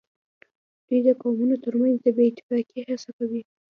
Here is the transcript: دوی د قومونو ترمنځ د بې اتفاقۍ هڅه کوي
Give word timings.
دوی 0.87 0.99
د 1.07 1.09
قومونو 1.21 1.55
ترمنځ 1.63 1.97
د 2.01 2.07
بې 2.15 2.23
اتفاقۍ 2.29 2.79
هڅه 2.89 3.09
کوي 3.17 3.41